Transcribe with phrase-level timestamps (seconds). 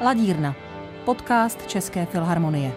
[0.00, 0.56] Ladírna,
[1.04, 2.72] podcast České filharmonie.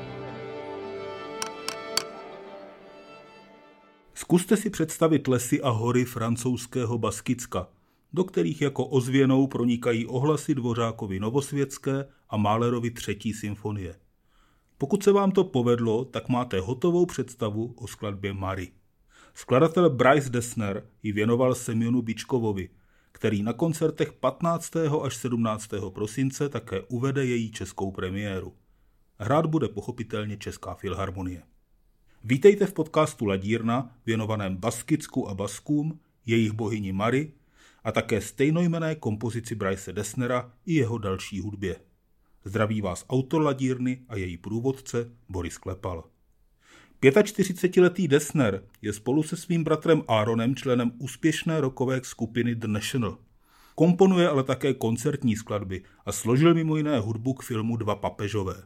[4.14, 7.68] Zkuste si představit lesy a hory francouzského Baskicka,
[8.14, 13.96] do kterých jako ozvěnou pronikají ohlasy Dvořákovi Novosvětské a Málerovi třetí symfonie.
[14.78, 18.72] Pokud se vám to povedlo, tak máte hotovou představu o skladbě Mary.
[19.34, 22.70] Skladatel Bryce Dessner ji věnoval Semionu Bičkovovi,
[23.12, 24.76] který na koncertech 15.
[25.04, 25.70] až 17.
[25.90, 28.54] prosince také uvede její českou premiéru.
[29.18, 31.44] Hrát bude pochopitelně Česká filharmonie.
[32.24, 37.34] Vítejte v podcastu Ladírna, věnovaném Baskicku a Baskům, jejich bohyni Mary
[37.84, 41.76] a také stejnojmené kompozici Bryce Dessnera i jeho další hudbě.
[42.46, 46.04] Zdraví vás autor Ladírny a její průvodce Boris Klepal.
[47.02, 53.18] 45-letý Desner je spolu se svým bratrem Aaronem členem úspěšné rokové skupiny The National.
[53.76, 58.64] Komponuje ale také koncertní skladby a složil mimo jiné hudbu k filmu Dva papežové.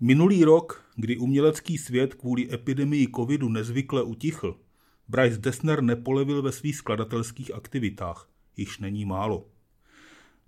[0.00, 4.60] Minulý rok, kdy umělecký svět kvůli epidemii covidu nezvykle utichl,
[5.08, 9.46] Bryce Dessner nepolevil ve svých skladatelských aktivitách, již není málo.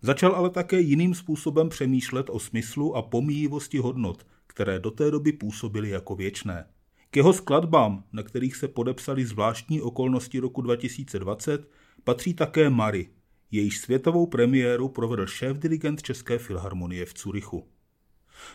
[0.02, 5.33] Začal ale také jiným způsobem přemýšlet o smyslu a pomíjivosti hodnot, které do té doby
[5.33, 6.66] působily jako věčné.
[7.14, 11.68] K jeho skladbám, na kterých se podepsali zvláštní okolnosti roku 2020,
[12.04, 13.08] patří také Mary,
[13.50, 17.68] jejíž světovou premiéru provedl šéf-dirigent České filharmonie v Curychu.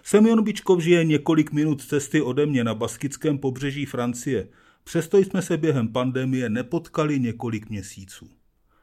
[0.03, 4.49] Semyon Bičkov žije několik minut cesty ode mě na baskickém pobřeží Francie,
[4.83, 8.29] přesto jsme se během pandemie nepotkali několik měsíců.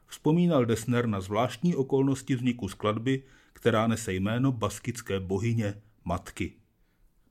[0.07, 6.53] Vzpomínal Desner na zvláštní okolnosti vzniku skladby, která nese jméno baskické bohyně Matky.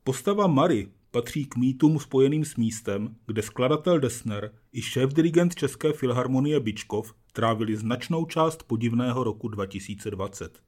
[0.03, 6.59] Postava Mary patří k mýtům spojeným s místem, kde skladatel Desner i šéf-dirigent České filharmonie
[6.59, 10.59] Bičkov trávili značnou část podivného roku 2020.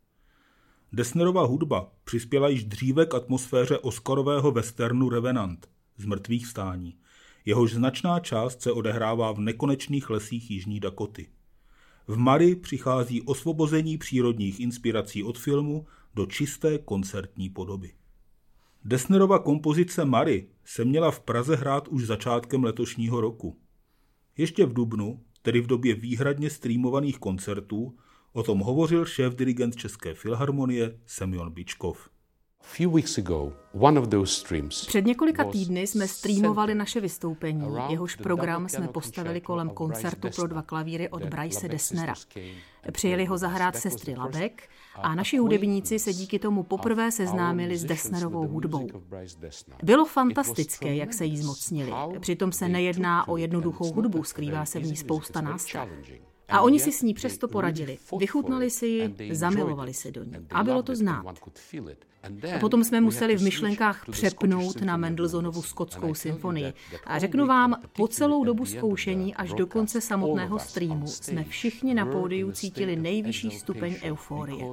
[0.94, 6.96] Desnerova hudba přispěla již dříve k atmosféře Oscarového westernu Revenant z mrtvých stání.
[7.46, 11.28] Jehož značná část se odehrává v nekonečných lesích Jižní Dakoty.
[12.08, 15.85] V Mary přichází osvobození přírodních inspirací od filmu
[16.16, 17.94] do čisté koncertní podoby.
[18.90, 23.58] Desnerova kompozice Mary se měla v Praze hrát už začátkem letošního roku.
[24.38, 27.97] Ještě v Dubnu, tedy v době výhradně streamovaných koncertů,
[28.34, 32.09] o tom hovořil šéf-dirigent České filharmonie Semyon Bičkov.
[34.88, 40.62] Před několika týdny jsme streamovali naše vystoupení, jehož program jsme postavili kolem koncertu pro dva
[40.62, 42.14] klavíry od Bryce Desnera.
[42.92, 48.47] Přijeli ho zahrát sestry Labek a naši hudebníci se díky tomu poprvé seznámili s Desnerovou
[48.47, 48.88] hudbou.
[49.84, 51.91] Bylo fantastické, jak se jí zmocnili.
[52.19, 55.90] Přitom se nejedná o jednoduchou hudbu, skrývá se v ní spousta nástav.
[56.50, 57.97] A oni si s ní přesto poradili.
[58.18, 60.34] Vychutnali si ji, zamilovali se do ní.
[60.50, 61.25] A bylo to znát.
[62.56, 66.74] A potom jsme museli v myšlenkách přepnout na Mendelssohnovu skotskou symfonii.
[67.06, 72.06] A řeknu vám, po celou dobu zkoušení až do konce samotného streamu jsme všichni na
[72.06, 74.66] pódiu cítili nejvyšší stupeň euforie.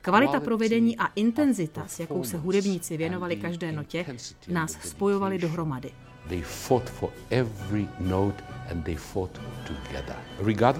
[0.00, 4.06] Kvalita provedení a intenzita, s jakou se hudebníci věnovali každé notě,
[4.48, 5.92] nás spojovali dohromady.
[6.28, 10.16] They fought for every note and they fought together.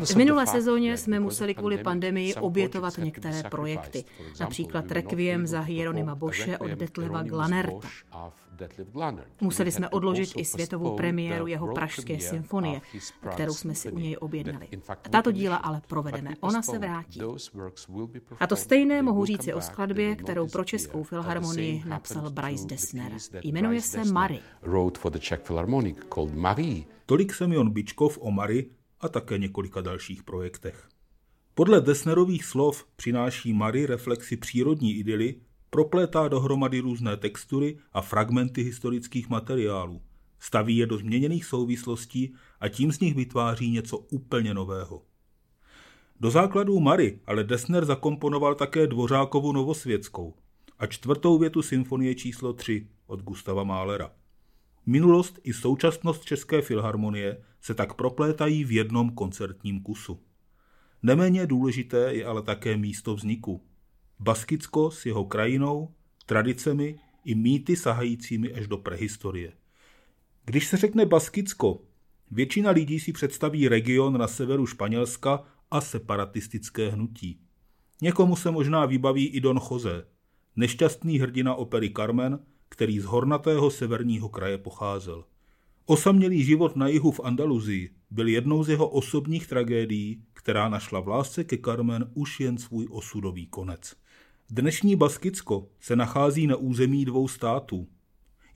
[0.04, 4.04] V minulé sezóně jsme museli kvůli pandemii obětovat některé projekty,
[4.40, 7.88] například Requiem za Hieronyma Boše od Detleva Glanerta.
[9.40, 12.80] Museli jsme odložit i světovou premiéru jeho pražské symfonie,
[13.30, 14.68] kterou jsme si u něj objednali.
[15.10, 17.20] Tato díla ale provedeme, ona se vrátí.
[18.40, 23.12] A to stejné mohu říci o skladbě, kterou pro Českou filharmonii napsal Bryce Dessner.
[23.42, 24.40] Jmenuje se Mary.
[27.06, 30.88] Tolik Semyon Bičkov o Mary a také několika dalších projektech.
[31.54, 35.34] Podle Desnerových slov přináší Mary reflexi přírodní idyly,
[35.70, 40.02] proplétá dohromady různé textury a fragmenty historických materiálů,
[40.38, 45.02] staví je do změněných souvislostí a tím z nich vytváří něco úplně nového.
[46.20, 50.34] Do základů Mary ale Desner zakomponoval také Dvořákovu Novosvětskou
[50.78, 54.10] a čtvrtou větu symfonie číslo 3 od Gustava Mahlera.
[54.86, 60.20] Minulost i současnost České filharmonie se tak proplétají v jednom koncertním kusu.
[61.02, 63.62] Neméně důležité je ale také místo vzniku.
[64.18, 65.94] Baskicko s jeho krajinou,
[66.26, 69.52] tradicemi i mýty sahajícími až do prehistorie.
[70.44, 71.82] Když se řekne Baskicko,
[72.30, 77.40] většina lidí si představí region na severu Španělska a separatistické hnutí.
[78.02, 80.06] Někomu se možná vybaví i Don Jose,
[80.56, 85.24] nešťastný hrdina opery Carmen, který z hornatého severního kraje pocházel.
[85.86, 91.08] Osamělý život na jihu v Andaluzii byl jednou z jeho osobních tragédií, která našla v
[91.08, 93.96] lásce ke Carmen už jen svůj osudový konec.
[94.50, 97.88] Dnešní Baskicko se nachází na území dvou států.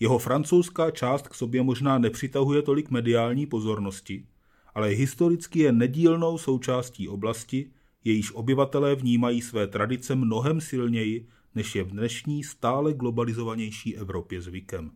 [0.01, 4.27] Jeho francouzská část k sobě možná nepřitahuje tolik mediální pozornosti,
[4.75, 7.71] ale historicky je nedílnou součástí oblasti,
[8.05, 14.91] jejíž obyvatelé vnímají své tradice mnohem silněji, než je v dnešní stále globalizovanější Evropě zvykem.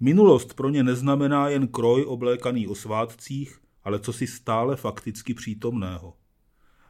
[0.00, 6.14] Minulost pro ně neznamená jen kroj oblékaný o svátcích, ale co si stále fakticky přítomného.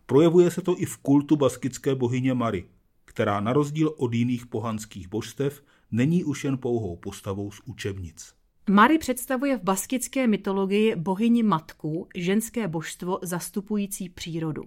[0.07, 2.65] Projevuje se to i v kultu baskické bohyně Mary,
[3.05, 8.35] která na rozdíl od jiných pohanských božstev není už jen pouhou postavou z učebnic.
[8.71, 14.63] Mary představuje v baskické mytologii bohyni matku, ženské božstvo zastupující přírodu.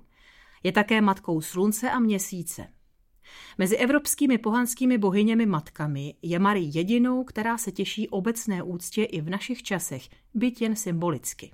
[0.64, 2.68] Je také matkou slunce a měsíce.
[3.58, 9.30] Mezi evropskými pohanskými bohyněmi matkami je Mary jedinou, která se těší obecné úctě i v
[9.30, 11.52] našich časech, byť jen symbolicky.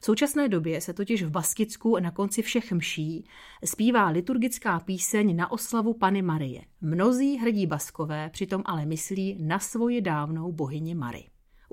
[0.00, 3.26] V současné době se totiž v Baskicku na konci všech mší
[3.64, 6.62] zpívá liturgická píseň na oslavu Pany Marie.
[6.80, 11.24] Mnozí hrdí baskové přitom ale myslí na svoji dávnou bohyni Mary.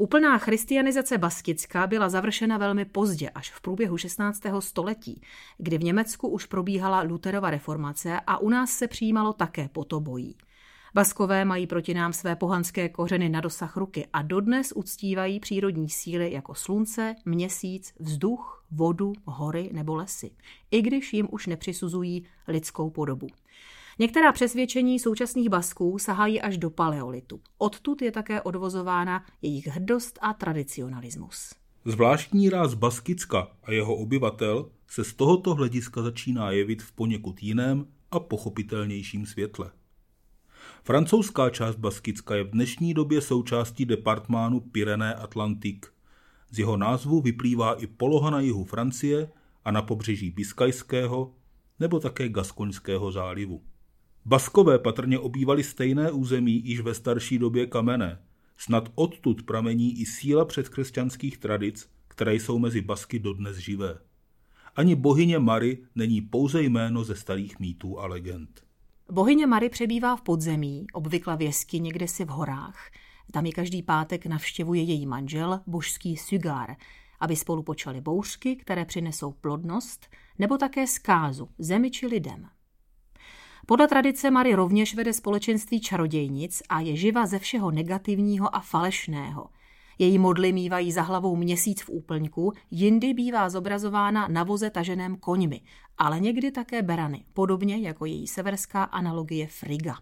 [0.02, 4.42] Úplná christianizace Baskicka byla završena velmi pozdě, až v průběhu 16.
[4.60, 5.22] století,
[5.58, 9.70] kdy v Německu už probíhala Luterova reformace a u nás se přijímalo také
[10.00, 10.36] bojí.
[10.94, 16.32] Baskové mají proti nám své pohanské kořeny na dosah ruky a dodnes uctívají přírodní síly
[16.32, 20.32] jako slunce, měsíc, vzduch, vodu, hory nebo lesy,
[20.72, 23.28] i když jim už nepřisuzují lidskou podobu.
[24.00, 27.42] Některá přesvědčení současných Basků sahají až do paleolitu.
[27.58, 31.50] Odtud je také odvozována jejich hrdost a tradicionalismus.
[31.86, 37.86] Zvláštní ráz Baskicka a jeho obyvatel se z tohoto hlediska začíná jevit v poněkud jiném
[38.12, 39.72] a pochopitelnějším světle.
[40.84, 45.86] Francouzská část Baskicka je v dnešní době součástí departmánu Pyrené Atlantik.
[46.52, 49.32] Z jeho názvu vyplývá i poloha na jihu Francie
[49.66, 51.34] a na pobřeží Biskajského
[51.80, 53.62] nebo také Gaskoňského zálivu.
[54.26, 58.20] Baskové patrně obývali stejné území již ve starší době kamenné.
[58.58, 63.98] Snad odtud pramení i síla předkřesťanských tradic, které jsou mezi Basky dodnes živé.
[64.76, 68.64] Ani bohyně Mary není pouze jméno ze starých mýtů a legend.
[69.12, 72.92] Bohyně Mary přebývá v podzemí, obvykle v jeskyni někde si v horách.
[73.32, 76.76] Tam ji každý pátek navštěvuje její manžel, božský Sugar,
[77.20, 80.08] aby spolu počali bouřky, které přinesou plodnost,
[80.40, 82.50] nebo také zkázu, zemi či lidem.
[83.72, 89.50] Podle tradice Mary rovněž vede společenství čarodějnic a je živa ze všeho negativního a falešného.
[90.00, 95.62] Její modly mývají za hlavou měsíc v úplňku, jindy bývá zobrazována na voze taženém koňmi,
[95.98, 99.98] ale někdy také berany, podobně jako její severská analogie Friga.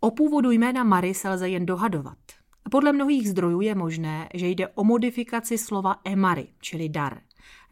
[0.00, 2.18] O původu jména Mary se lze jen dohadovat.
[2.70, 7.20] Podle mnohých zdrojů je možné, že jde o modifikaci slova emary, čili dar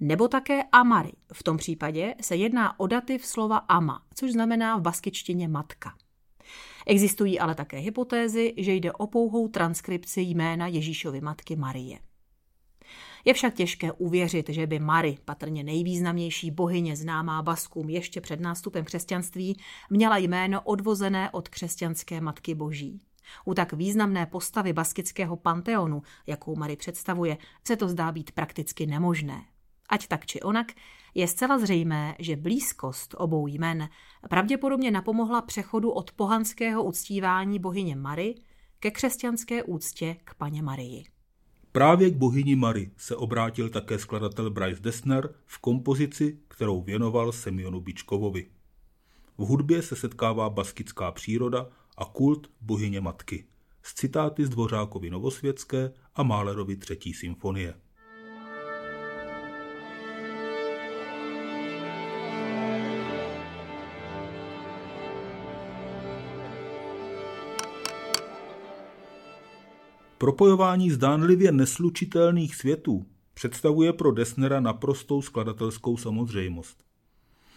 [0.00, 1.12] nebo také amary.
[1.32, 5.94] V tom případě se jedná o dativ slova ama, což znamená v baskičtině matka.
[6.87, 11.99] Existují ale také hypotézy, že jde o pouhou transkripci jména Ježíšovy matky Marie.
[13.25, 18.85] Je však těžké uvěřit, že by Mary, patrně nejvýznamnější bohyně známá Baskům ještě před nástupem
[18.85, 19.61] křesťanství,
[19.91, 23.00] měla jméno odvozené od křesťanské matky boží.
[23.44, 27.37] U tak významné postavy baskického panteonu, jakou Mary představuje,
[27.67, 29.44] se to zdá být prakticky nemožné.
[29.88, 30.73] Ať tak či onak,
[31.15, 33.89] je zcela zřejmé, že blízkost obou jmen
[34.29, 38.34] pravděpodobně napomohla přechodu od pohanského uctívání bohyně Mary
[38.81, 41.05] ke křesťanské úctě k paně Marii.
[41.72, 47.81] Právě k bohyni Mary se obrátil také skladatel Bryce Dessner v kompozici, kterou věnoval Semionu
[47.81, 48.46] Bičkovovi.
[49.39, 53.46] V hudbě se setkává baskická příroda a kult bohyně matky
[53.82, 57.74] s citáty z Dvořákovy Novosvětské a Málerovi třetí symfonie.
[70.19, 76.84] Propojování zdánlivě neslučitelných světů představuje pro Desnera naprostou skladatelskou samozřejmost.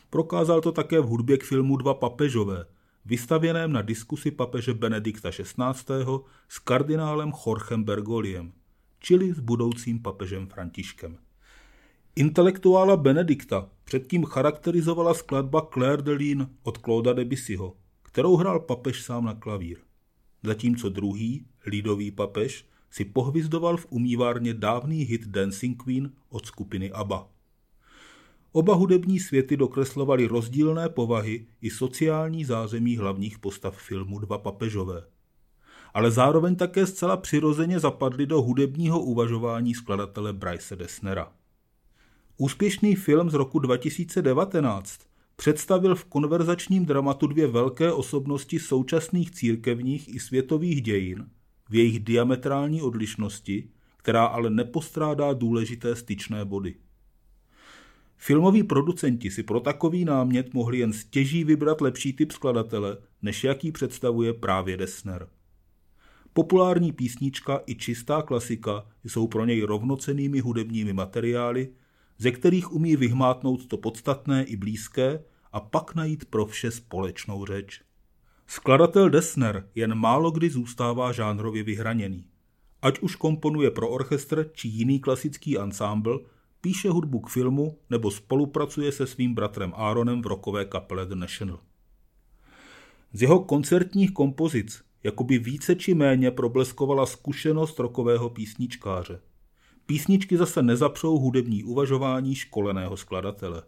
[0.10, 2.65] Prokázal to také v hudbě k filmu Dva papežové,
[3.08, 6.06] vystavěném na diskusi papeže Benedikta XVI.
[6.50, 8.52] s kardinálem Jorgem Bergoliem,
[9.00, 11.18] čili s budoucím papežem Františkem.
[12.16, 19.26] Intelektuála Benedikta předtím charakterizovala skladba Claire de Lune od Clauda Debussyho, kterou hrál papež sám
[19.26, 19.78] na klavír.
[20.44, 27.28] Zatímco druhý, lidový papež, si pohvizdoval v umývárně dávný hit Dancing Queen od skupiny ABBA.
[28.58, 35.04] Oba hudební světy dokreslovaly rozdílné povahy i sociální zázemí hlavních postav filmu Dva papežové.
[35.94, 41.32] Ale zároveň také zcela přirozeně zapadly do hudebního uvažování skladatele Bryce Desnera.
[42.38, 45.00] Úspěšný film z roku 2019
[45.36, 51.30] představil v konverzačním dramatu dvě velké osobnosti současných církevních i světových dějin
[51.70, 56.76] v jejich diametrální odlišnosti, která ale nepostrádá důležité styčné body.
[58.18, 63.72] Filmoví producenti si pro takový námět mohli jen stěží vybrat lepší typ skladatele, než jaký
[63.72, 65.28] představuje právě Dessner.
[66.34, 71.70] Populární písnička i čistá klasika jsou pro něj rovnocenými hudebními materiály,
[72.18, 77.82] ze kterých umí vyhmátnout to podstatné i blízké a pak najít pro vše společnou řeč.
[78.48, 82.26] Skladatel Dessner jen málo kdy zůstává žánrově vyhraněný.
[82.82, 86.26] Ať už komponuje pro orchestr či jiný klasický ansámbl,
[86.62, 91.60] píše hudbu k filmu nebo spolupracuje se svým bratrem Aaronem v rokové kapele The National.
[93.14, 99.20] Z jeho koncertních kompozic jakoby více či méně probleskovala zkušenost rokového písničkáře.
[99.86, 103.64] Písničky zase nezapřou hudební uvažování školeného skladatele.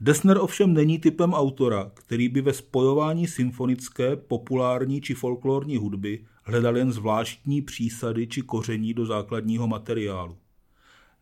[0.00, 6.76] Desner ovšem není typem autora, který by ve spojování symfonické, populární či folklorní hudby hledal
[6.76, 10.36] jen zvláštní přísady či koření do základního materiálu.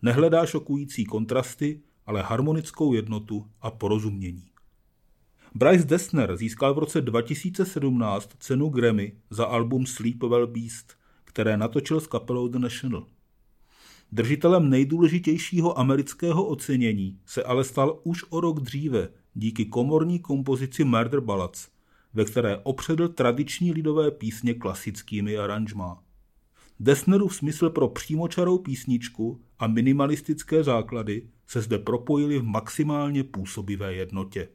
[0.02, 4.50] Nehledá šokující kontrasty, ale harmonickou jednotu a porozumění.
[5.54, 10.92] Bryce Dessner získal v roce 2017 cenu Grammy za album Sleep Well Beast,
[11.24, 13.06] které natočil s kapelou The National.
[14.12, 21.20] Držitelem nejdůležitějšího amerického ocenění se ale stal už o rok dříve díky komorní kompozici Murder
[21.20, 21.68] Ballads,
[22.14, 26.02] ve které opředl tradiční lidové písně klasickými aranžmá.
[26.82, 34.48] Dessnerův smysl pro přímočarou písničku a minimalistické základy se zde propojili v maximálně působivé jednotě.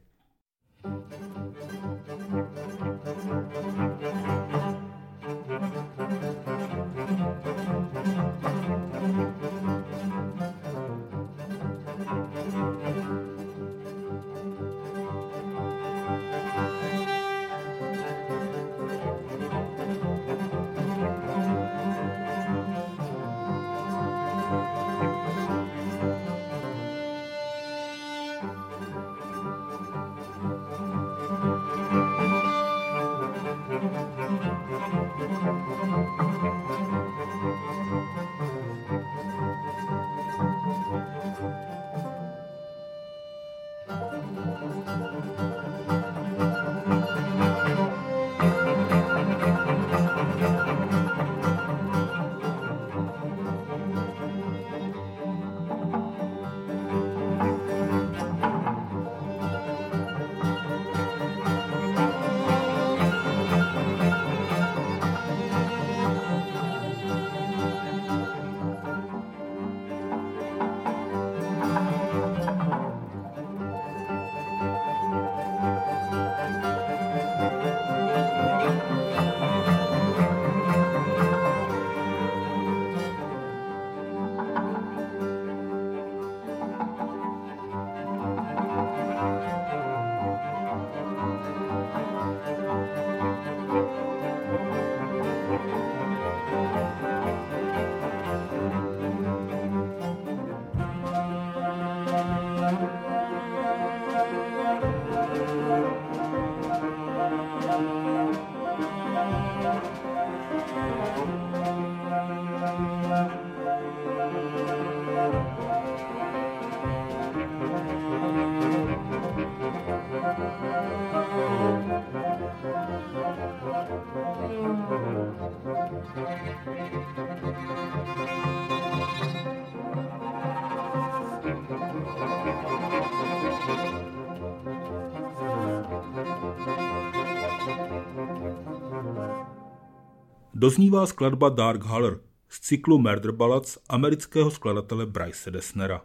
[140.55, 142.19] Doznívá skladba Dark Haller
[142.49, 146.01] z cyklu Murder Ballads amerického skladatele Bryce Dessnera.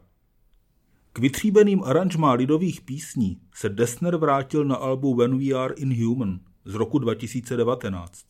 [1.12, 6.74] K vytříbeným aranžmá lidových písní se Dessner vrátil na albu When We Are Inhuman z
[6.74, 8.26] roku 2019.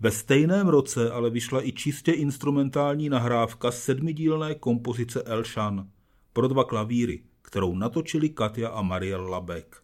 [0.00, 5.88] Ve stejném roce ale vyšla i čistě instrumentální nahrávka sedmidílné kompozice El Shan
[6.32, 9.82] pro dva klavíry, kterou natočili Katia a Mariel Labek.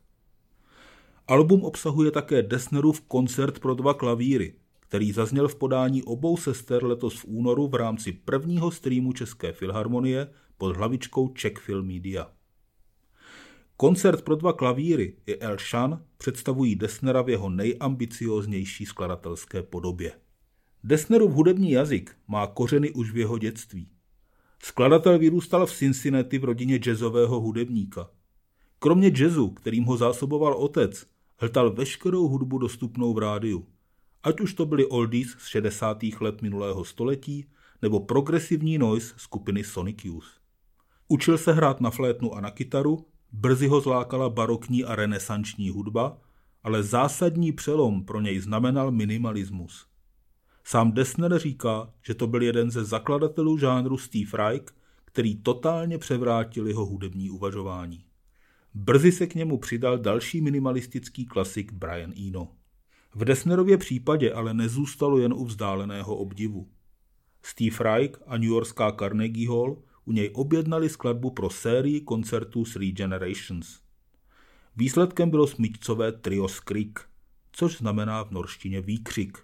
[1.28, 4.54] Album obsahuje také Dessnerův koncert pro dva klavíry,
[4.92, 10.28] který zazněl v podání obou sester letos v únoru v rámci prvního streamu České filharmonie
[10.58, 12.32] pod hlavičkou Czech Film Media.
[13.76, 20.12] Koncert pro dva klavíry i El Shan představují Desnera v jeho nejambicioznější skladatelské podobě.
[20.84, 23.88] Desnerův hudební jazyk má kořeny už v jeho dětství.
[24.62, 28.10] Skladatel vyrůstal v Cincinnati v rodině jazzového hudebníka.
[28.78, 31.06] Kromě jazzu, kterým ho zásoboval otec,
[31.38, 33.71] hltal veškerou hudbu dostupnou v rádiu.
[34.22, 35.98] Ať už to byly oldies z 60.
[36.20, 37.46] let minulého století,
[37.82, 40.26] nebo progresivní noise skupiny Sonic Youth.
[41.08, 46.18] Učil se hrát na flétnu a na kytaru, brzy ho zlákala barokní a renesanční hudba,
[46.62, 49.86] ale zásadní přelom pro něj znamenal minimalismus.
[50.64, 54.66] Sám Dessner říká, že to byl jeden ze zakladatelů žánru Steve Reich,
[55.04, 58.04] který totálně převrátil jeho hudební uvažování.
[58.74, 62.48] Brzy se k němu přidal další minimalistický klasik Brian Eno.
[63.14, 66.68] V Dessnerově případě ale nezůstalo jen u vzdáleného obdivu.
[67.42, 72.92] Steve Reich a New Yorkská Carnegie Hall u něj objednali skladbu pro sérii koncertů Three
[72.92, 73.80] Generations.
[74.76, 77.00] Výsledkem bylo smyčcové trio Skrik,
[77.52, 79.38] což znamená v norštině výkřik.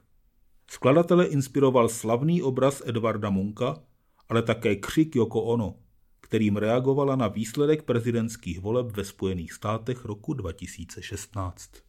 [0.70, 3.82] Skladatele inspiroval slavný obraz Edvarda Munka,
[4.28, 5.74] ale také křik Yoko Ono,
[6.20, 11.87] kterým reagovala na výsledek prezidentských voleb ve Spojených státech roku 2016.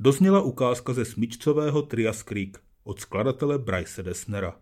[0.00, 4.56] Dozněla ukázka ze smyčcového Trias Creek od skladatele Bryce Desnera.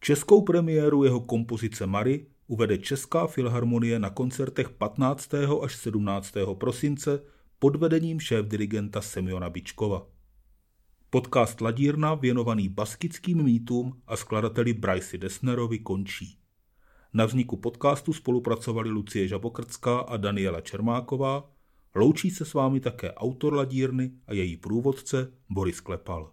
[0.00, 5.34] Českou premiéru jeho kompozice Mary uvede Česká filharmonie na koncertech 15.
[5.62, 6.34] až 17.
[6.54, 7.22] prosince
[7.58, 10.06] pod vedením šéf-dirigenta Semiona Bičkova.
[11.10, 16.38] Podcast Ladírna věnovaný baskickým mýtům a skladateli Bryce Desnerovi končí.
[17.14, 21.50] Na vzniku podcastu spolupracovali Lucie Žabokrcká a Daniela Čermáková,
[21.94, 26.32] Loučí se s vámi také autor ladírny a její průvodce Boris Klepal.